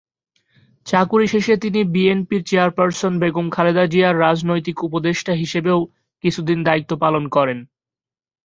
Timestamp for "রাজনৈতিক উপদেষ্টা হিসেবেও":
4.19-5.79